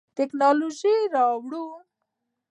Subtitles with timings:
[0.17, 1.65] تکنالوژي راوړو.